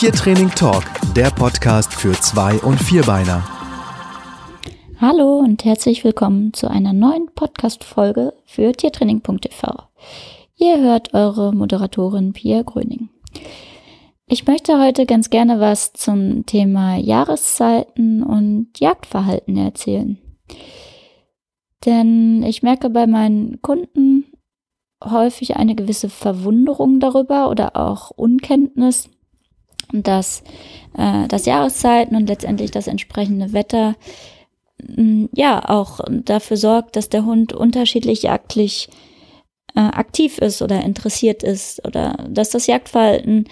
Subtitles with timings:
[0.00, 0.82] Tiertraining Talk,
[1.14, 3.44] der Podcast für Zwei- und Vierbeiner.
[4.98, 9.74] Hallo und herzlich willkommen zu einer neuen Podcast-Folge für Tiertraining.tv.
[10.56, 13.10] Ihr hört eure Moderatorin Pia Gröning.
[14.24, 20.16] Ich möchte heute ganz gerne was zum Thema Jahreszeiten und Jagdverhalten erzählen.
[21.84, 24.32] Denn ich merke bei meinen Kunden
[25.04, 29.10] häufig eine gewisse Verwunderung darüber oder auch Unkenntnis,
[29.92, 30.42] dass
[30.96, 33.96] äh, das Jahreszeiten und letztendlich das entsprechende Wetter
[35.32, 38.88] ja auch dafür sorgt, dass der Hund unterschiedlich jagdlich
[39.74, 43.46] äh, aktiv ist oder interessiert ist oder dass das Jagdverhalten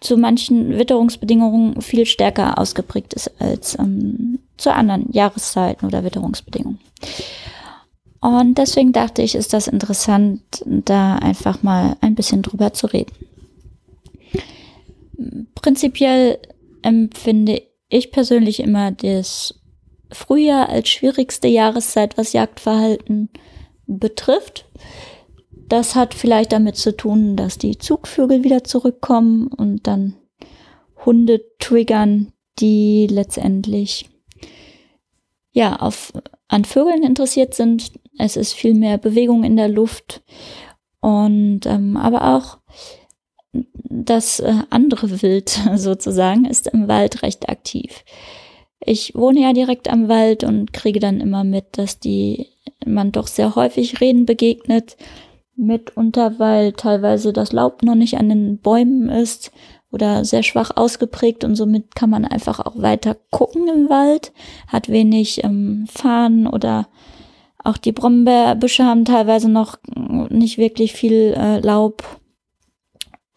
[0.00, 6.78] zu manchen Witterungsbedingungen viel stärker ausgeprägt ist als ähm, zu anderen Jahreszeiten oder Witterungsbedingungen.
[8.20, 13.12] Und deswegen dachte ich, ist das interessant, da einfach mal ein bisschen drüber zu reden.
[15.54, 16.38] Prinzipiell
[16.82, 19.60] empfinde ich persönlich immer das
[20.12, 23.30] Frühjahr als schwierigste Jahreszeit, was Jagdverhalten
[23.86, 24.66] betrifft.
[25.68, 30.14] Das hat vielleicht damit zu tun, dass die Zugvögel wieder zurückkommen und dann
[31.04, 34.08] Hunde triggern, die letztendlich
[35.52, 36.12] ja auf
[36.48, 37.92] an Vögeln interessiert sind.
[38.18, 40.22] Es ist viel mehr Bewegung in der Luft
[41.00, 42.58] und ähm, aber auch
[43.88, 48.04] das äh, andere Wild sozusagen ist im Wald recht aktiv.
[48.80, 52.48] Ich wohne ja direkt am Wald und kriege dann immer mit, dass die
[52.84, 54.96] man doch sehr häufig Reden begegnet,
[55.56, 59.50] mitunter, weil teilweise das Laub noch nicht an den Bäumen ist
[59.90, 64.32] oder sehr schwach ausgeprägt und somit kann man einfach auch weiter gucken im Wald,
[64.68, 66.88] hat wenig ähm, Farn oder
[67.64, 69.78] auch die Brombeerbüsche haben teilweise noch
[70.28, 72.04] nicht wirklich viel äh, Laub,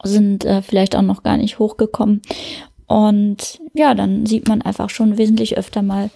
[0.04, 2.22] sind äh, vielleicht auch noch gar nicht hochgekommen.
[2.88, 6.10] Und ja, dann sieht man einfach schon wesentlich öfter mal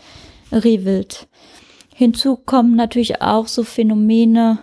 [0.52, 1.28] Rehwild.
[1.94, 4.60] Hinzu kommen natürlich auch so Phänomene,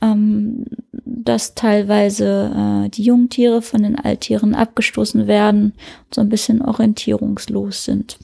[0.00, 5.74] ähm, dass teilweise äh, die Jungtiere von den Alttieren abgestoßen werden
[6.06, 8.18] und so ein bisschen orientierungslos sind.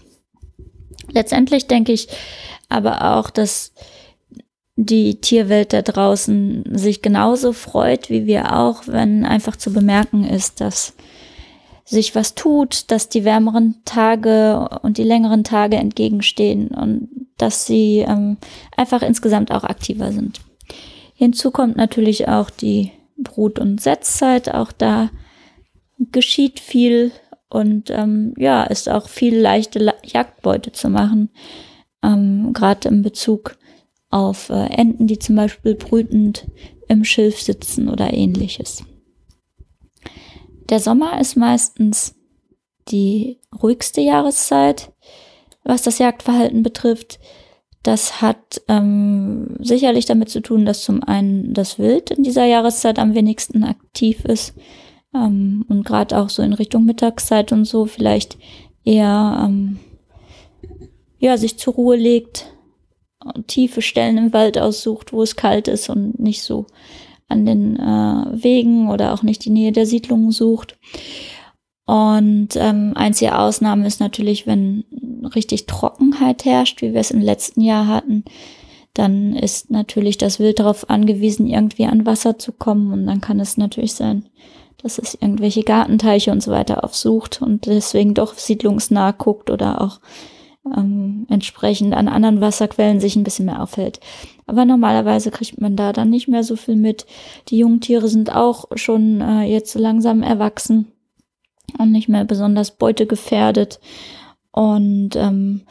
[1.12, 2.09] Letztendlich denke ich
[2.69, 3.72] aber auch, dass
[4.76, 10.60] die Tierwelt da draußen sich genauso freut wie wir auch, wenn einfach zu bemerken ist,
[10.60, 10.94] dass
[11.84, 18.04] sich was tut, dass die wärmeren Tage und die längeren Tage entgegenstehen und dass sie
[18.06, 18.38] ähm,
[18.76, 20.41] einfach insgesamt auch aktiver sind.
[21.14, 24.53] Hinzu kommt natürlich auch die Brut- und Setzzeit.
[24.53, 25.10] Auch da
[25.98, 27.12] geschieht viel
[27.48, 31.31] und ähm, ja, ist auch viel leichte Jagdbeute zu machen.
[32.03, 33.56] Ähm, Gerade in Bezug
[34.16, 36.47] auf äh, Enten, die zum Beispiel brütend
[36.88, 38.84] im Schilf sitzen oder ähnliches.
[40.71, 42.15] Der Sommer ist meistens
[42.88, 44.93] die ruhigste Jahreszeit,
[45.65, 47.19] was das Jagdverhalten betrifft.
[47.82, 52.99] Das hat ähm, sicherlich damit zu tun, dass zum einen das Wild in dieser Jahreszeit
[52.99, 54.55] am wenigsten aktiv ist
[55.15, 58.38] ähm, und gerade auch so in Richtung Mittagszeit und so vielleicht
[58.82, 59.78] eher ähm,
[61.19, 62.56] ja sich zur Ruhe legt,
[63.47, 66.66] tiefe Stellen im Wald aussucht, wo es kalt ist und nicht so
[67.28, 70.76] an den äh, Wegen oder auch nicht die Nähe der Siedlungen sucht.
[71.87, 74.84] Und ähm, einzige Ausnahme ist natürlich, wenn
[75.34, 78.25] richtig Trockenheit herrscht, wie wir es im letzten Jahr hatten,
[78.92, 82.93] dann ist natürlich das Wild darauf angewiesen, irgendwie an Wasser zu kommen.
[82.93, 84.26] Und dann kann es natürlich sein,
[84.78, 90.00] dass es irgendwelche Gartenteiche und so weiter aufsucht und deswegen doch siedlungsnah guckt oder auch
[90.75, 94.00] ähm, entsprechend an anderen Wasserquellen sich ein bisschen mehr aufhält.
[94.47, 97.06] Aber normalerweise kriegt man da dann nicht mehr so viel mit.
[97.49, 100.93] Die Jungtiere sind auch schon äh, jetzt langsam erwachsen
[101.78, 103.81] und nicht mehr besonders beutegefährdet.
[104.53, 105.62] Und ähm,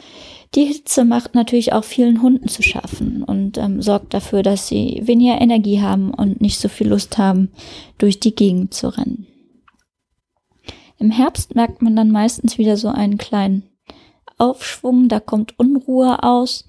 [0.53, 5.01] die Hitze macht natürlich auch vielen Hunden zu schaffen und ähm, sorgt dafür, dass sie
[5.03, 7.51] weniger Energie haben und nicht so viel Lust haben,
[7.97, 9.27] durch die Gegend zu rennen.
[10.97, 13.63] Im Herbst merkt man dann meistens wieder so einen kleinen
[14.37, 16.65] Aufschwung, da kommt Unruhe aus.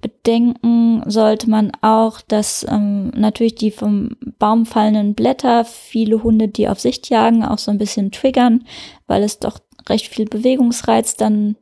[0.00, 6.68] Bedenken sollte man auch, dass ähm, natürlich die vom Baum fallenden Blätter viele Hunde, die
[6.68, 8.66] auf Sicht jagen, auch so ein bisschen triggern,
[9.06, 11.56] weil es doch recht viel Bewegungsreiz dann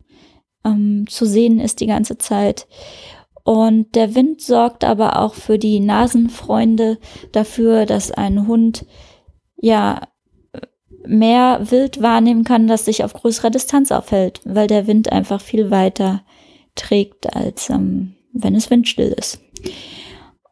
[0.65, 2.67] ähm, zu sehen ist die ganze Zeit.
[3.45, 6.99] Und der Wind sorgt aber auch für die Nasenfreunde
[7.33, 8.87] dafür, dass ein Hund
[9.57, 10.01] ja
[11.07, 15.71] mehr Wild wahrnehmen kann, das sich auf größerer Distanz aufhält, weil der Wind einfach viel
[15.71, 16.23] weiter
[16.75, 19.41] trägt, als ähm, wenn es windstill ist.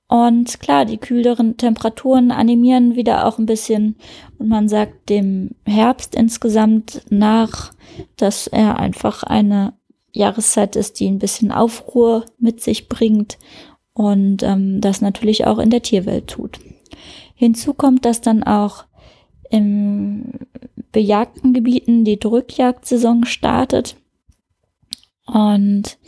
[0.08, 3.94] Und klar, die kühleren Temperaturen animieren wieder auch ein bisschen
[4.38, 7.72] und man sagt dem Herbst insgesamt nach,
[8.16, 9.74] dass er einfach eine
[10.12, 13.38] Jahreszeit ist, die ein bisschen Aufruhr mit sich bringt
[13.94, 16.58] und ähm, das natürlich auch in der Tierwelt tut.
[17.36, 18.84] Hinzu kommt, dass dann auch
[19.50, 20.32] im
[20.92, 23.96] bejagten Gebieten die Drückjagdsaison startet
[25.26, 25.98] und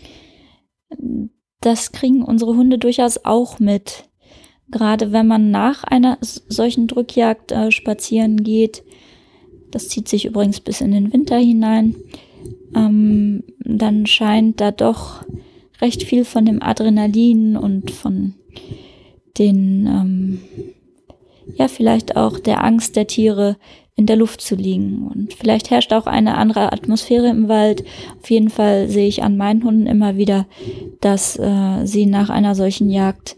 [1.60, 4.08] das kriegen unsere Hunde durchaus auch mit.
[4.70, 8.82] Gerade wenn man nach einer solchen Drückjagd äh, spazieren geht,
[9.70, 11.94] das zieht sich übrigens bis in den Winter hinein,
[12.74, 15.24] ähm, dann scheint da doch
[15.80, 18.34] recht viel von dem Adrenalin und von
[19.38, 20.40] den, ähm,
[21.54, 23.56] ja, vielleicht auch der Angst der Tiere
[23.94, 25.06] in der Luft zu liegen.
[25.08, 27.84] Und vielleicht herrscht auch eine andere Atmosphäre im Wald.
[28.20, 30.46] Auf jeden Fall sehe ich an meinen Hunden immer wieder,
[31.00, 33.36] dass äh, sie nach einer solchen Jagd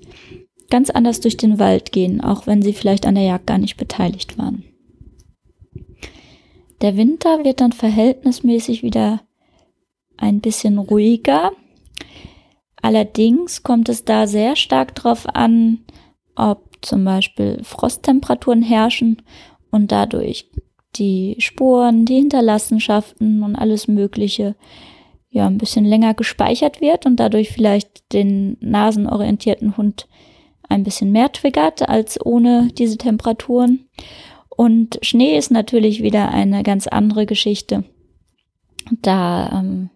[0.71, 3.77] ganz anders durch den Wald gehen, auch wenn sie vielleicht an der Jagd gar nicht
[3.77, 4.65] beteiligt waren.
[6.81, 9.23] Der Winter wird dann verhältnismäßig wieder
[10.17, 11.53] ein bisschen ruhiger.
[12.81, 15.81] Allerdings kommt es da sehr stark darauf an,
[16.37, 19.23] ob zum Beispiel Frosttemperaturen herrschen
[19.71, 20.51] und dadurch
[20.97, 24.55] die Spuren, die Hinterlassenschaften und alles Mögliche
[25.31, 30.07] ja ein bisschen länger gespeichert wird und dadurch vielleicht den nasenorientierten Hund
[30.69, 33.89] ein bisschen mehr triggert als ohne diese Temperaturen.
[34.49, 37.85] Und Schnee ist natürlich wieder eine ganz andere Geschichte.
[39.03, 39.91] Da ähm,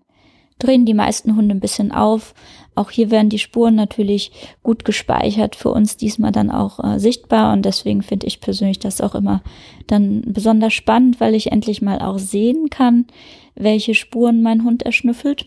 [0.58, 2.34] drehen die meisten Hunde ein bisschen auf,
[2.78, 4.30] auch hier werden die Spuren natürlich
[4.62, 9.00] gut gespeichert, für uns diesmal dann auch äh, sichtbar und deswegen finde ich persönlich das
[9.00, 9.42] auch immer
[9.86, 13.06] dann besonders spannend, weil ich endlich mal auch sehen kann,
[13.54, 15.46] welche Spuren mein Hund erschnüffelt.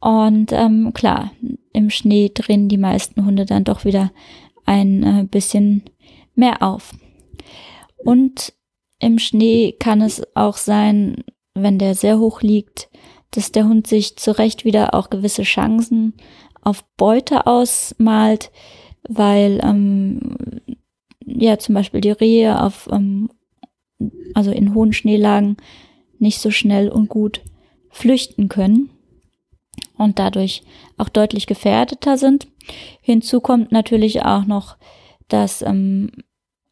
[0.00, 1.32] Und ähm, klar,
[1.72, 4.12] im Schnee drehen die meisten Hunde dann doch wieder
[4.64, 5.82] ein äh, bisschen
[6.34, 6.94] mehr auf.
[7.96, 8.52] Und
[9.00, 11.24] im Schnee kann es auch sein,
[11.54, 12.88] wenn der sehr hoch liegt,
[13.30, 16.14] dass der Hund sich zurecht wieder auch gewisse Chancen
[16.62, 18.50] auf Beute ausmalt,
[19.08, 20.36] weil ähm,
[21.24, 23.30] ja zum Beispiel die Rehe auf ähm,
[24.34, 25.56] also in hohen Schneelagen
[26.18, 27.42] nicht so schnell und gut
[27.90, 28.90] flüchten können
[29.96, 30.62] und dadurch
[30.96, 32.48] auch deutlich gefährdeter sind.
[33.00, 34.76] Hinzu kommt natürlich auch noch,
[35.28, 36.10] dass ähm,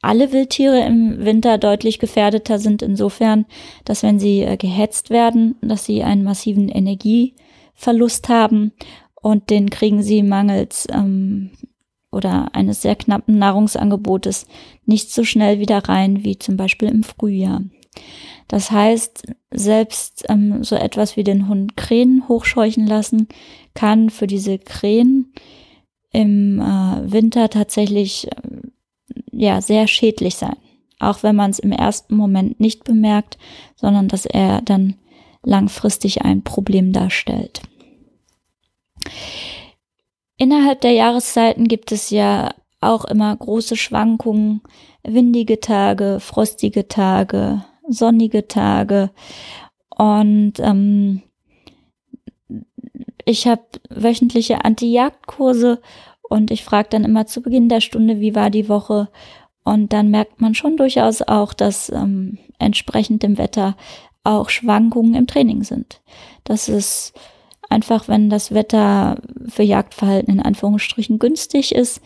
[0.06, 3.44] alle Wildtiere im Winter deutlich gefährdeter sind insofern,
[3.84, 8.72] dass wenn sie äh, gehetzt werden, dass sie einen massiven Energieverlust haben
[9.20, 11.50] und den kriegen sie mangels ähm,
[12.12, 14.46] oder eines sehr knappen Nahrungsangebotes
[14.84, 17.62] nicht so schnell wieder rein wie zum Beispiel im Frühjahr.
[18.46, 23.26] Das heißt, selbst ähm, so etwas wie den Hund Krähen hochscheuchen lassen,
[23.74, 25.32] kann für diese Krähen
[26.12, 28.30] im äh, Winter tatsächlich äh,
[29.36, 30.56] ja sehr schädlich sein.
[30.98, 33.38] Auch wenn man es im ersten Moment nicht bemerkt,
[33.76, 34.94] sondern dass er dann
[35.42, 37.62] langfristig ein Problem darstellt.
[40.38, 44.62] Innerhalb der Jahreszeiten gibt es ja auch immer große Schwankungen,
[45.02, 49.10] windige Tage, frostige Tage, sonnige Tage.
[49.88, 51.22] Und ähm,
[53.24, 55.80] ich habe wöchentliche Anti-Jagd-Kurse
[56.28, 59.08] und ich frage dann immer zu Beginn der Stunde, wie war die Woche?
[59.64, 63.76] Und dann merkt man schon durchaus auch, dass ähm, entsprechend dem Wetter
[64.24, 66.00] auch Schwankungen im Training sind.
[66.44, 67.14] Das ist
[67.68, 72.00] einfach, wenn das Wetter für Jagdverhalten in Anführungsstrichen günstig ist,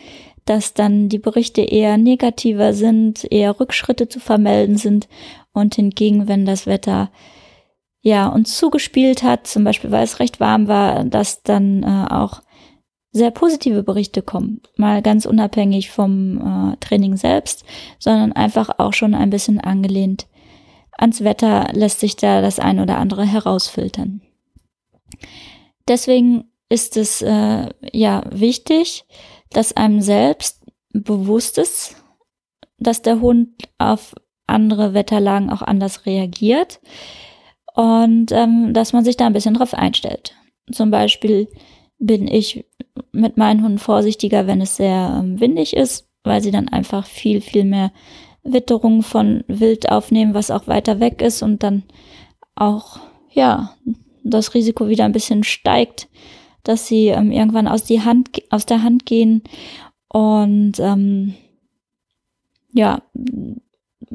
[0.45, 5.07] dass dann die Berichte eher negativer sind, eher Rückschritte zu vermelden sind
[5.53, 7.11] und hingegen, wenn das Wetter
[8.01, 12.41] ja uns zugespielt hat, zum Beispiel weil es recht warm war, dass dann äh, auch
[13.11, 14.61] sehr positive Berichte kommen.
[14.77, 17.65] Mal ganz unabhängig vom äh, Training selbst,
[17.99, 20.27] sondern einfach auch schon ein bisschen angelehnt
[21.01, 24.21] ans Wetter lässt sich da das ein oder andere herausfiltern.
[25.87, 29.05] Deswegen ist es äh, ja wichtig,
[29.49, 30.63] dass einem selbst
[30.93, 31.95] bewusst ist,
[32.77, 34.13] dass der Hund auf
[34.47, 36.79] andere Wetterlagen auch anders reagiert
[37.73, 40.35] und ähm, dass man sich da ein bisschen drauf einstellt.
[40.71, 41.47] Zum Beispiel
[42.01, 42.65] bin ich
[43.11, 47.41] mit meinen Hunden vorsichtiger, wenn es sehr ähm, windig ist, weil sie dann einfach viel,
[47.41, 47.91] viel mehr
[48.43, 51.83] Witterung von Wild aufnehmen, was auch weiter weg ist und dann
[52.55, 53.75] auch, ja,
[54.23, 56.09] das Risiko wieder ein bisschen steigt,
[56.63, 59.43] dass sie ähm, irgendwann aus, die Hand, aus der Hand gehen
[60.07, 61.35] und ähm,
[62.73, 63.03] ja,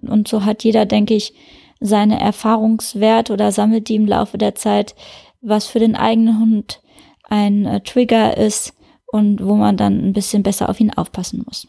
[0.02, 1.34] und so hat jeder, denke ich,
[1.78, 4.96] seine Erfahrungswert oder sammelt die im Laufe der Zeit,
[5.40, 6.80] was für den eigenen Hund
[7.26, 8.74] ein äh, Trigger ist
[9.06, 11.66] und wo man dann ein bisschen besser auf ihn aufpassen muss.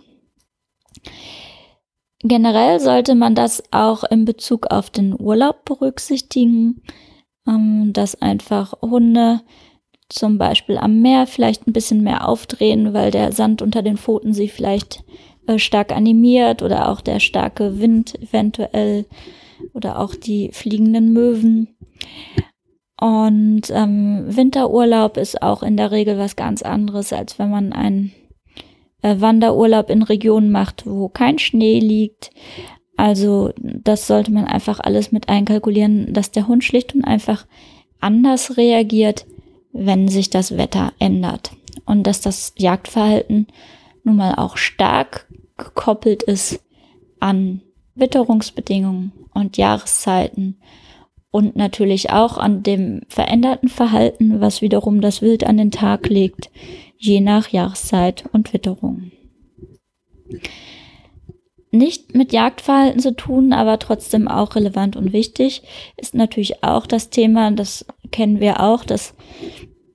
[2.19, 6.81] Generell sollte man das auch in Bezug auf den Urlaub berücksichtigen,
[7.47, 9.41] ähm, dass einfach Hunde
[10.09, 14.33] zum Beispiel am Meer vielleicht ein bisschen mehr aufdrehen, weil der Sand unter den Pfoten
[14.33, 15.03] sie vielleicht
[15.47, 19.05] äh, stark animiert oder auch der starke Wind eventuell
[19.73, 21.75] oder auch die fliegenden Möwen.
[22.99, 28.11] Und ähm, Winterurlaub ist auch in der Regel was ganz anderes, als wenn man einen
[29.03, 32.31] äh, Wanderurlaub in Regionen macht, wo kein Schnee liegt.
[32.95, 37.45] Also das sollte man einfach alles mit einkalkulieren, dass der Hund schlicht und einfach
[37.99, 39.27] anders reagiert,
[39.71, 41.51] wenn sich das Wetter ändert.
[41.85, 43.47] Und dass das Jagdverhalten
[44.03, 45.27] nun mal auch stark
[45.57, 46.63] gekoppelt ist
[47.19, 47.61] an
[47.93, 50.57] Witterungsbedingungen und Jahreszeiten
[51.37, 56.49] und natürlich auch an dem veränderten Verhalten, was wiederum das Wild an den Tag legt,
[56.97, 59.11] je nach Jahreszeit und Witterung.
[61.69, 65.61] Nicht mit Jagdverhalten zu tun, aber trotzdem auch relevant und wichtig,
[65.95, 69.13] ist natürlich auch das Thema, das kennen wir auch, dass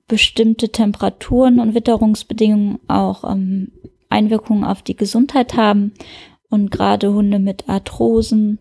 [0.07, 3.73] bestimmte Temperaturen und Witterungsbedingungen auch ähm,
[4.07, 5.91] Einwirkungen auf die Gesundheit haben
[6.53, 8.59] und gerade Hunde mit Arthrosen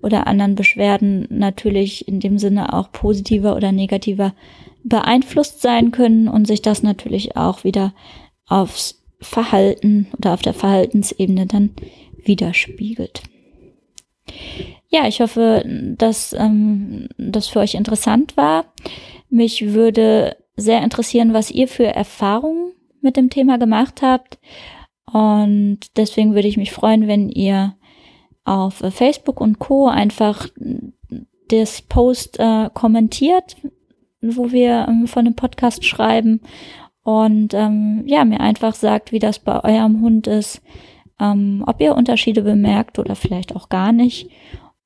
[0.00, 4.32] oder anderen Beschwerden natürlich in dem Sinne auch positiver oder negativer
[4.82, 7.92] beeinflusst sein können und sich das natürlich auch wieder
[8.46, 11.70] aufs Verhalten oder auf der Verhaltensebene dann
[12.24, 13.22] widerspiegelt.
[14.88, 15.64] Ja, ich hoffe,
[15.98, 18.72] dass ähm, das für euch interessant war.
[19.28, 22.72] Mich würde sehr interessieren, was ihr für Erfahrungen
[23.02, 24.38] mit dem Thema gemacht habt
[25.12, 27.76] und deswegen würde ich mich freuen, wenn ihr
[28.44, 29.88] auf Facebook und Co.
[29.88, 30.48] einfach
[31.48, 33.56] das Post äh, kommentiert,
[34.20, 36.40] wo wir ähm, von dem Podcast schreiben
[37.02, 40.62] und ähm, ja, mir einfach sagt, wie das bei eurem Hund ist,
[41.20, 44.30] ähm, ob ihr Unterschiede bemerkt oder vielleicht auch gar nicht.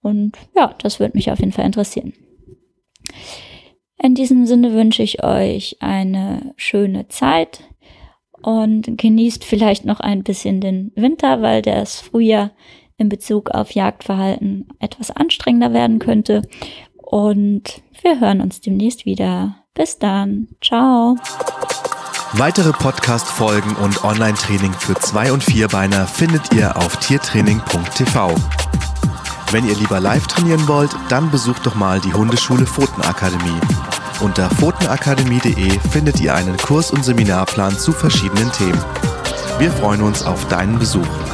[0.02, 2.12] Und ja, das würde mich auf jeden Fall interessieren.
[4.00, 7.64] In diesem Sinne wünsche ich euch eine schöne Zeit
[8.42, 12.50] und genießt vielleicht noch ein bisschen den Winter, weil das Frühjahr
[12.96, 16.42] in Bezug auf Jagdverhalten etwas anstrengender werden könnte.
[16.96, 19.56] Und wir hören uns demnächst wieder.
[19.74, 20.48] Bis dann.
[20.60, 21.16] Ciao.
[22.32, 28.34] Weitere Podcast-Folgen und Online-Training für Zwei- und Vierbeiner findet ihr auf tiertraining.tv.
[29.50, 33.60] Wenn ihr lieber live trainieren wollt, dann besucht doch mal die Hundeschule Pfotenakademie.
[34.20, 38.82] Unter pfotenakademie.de findet ihr einen Kurs- und Seminarplan zu verschiedenen Themen.
[39.60, 41.27] Wir freuen uns auf deinen Besuch.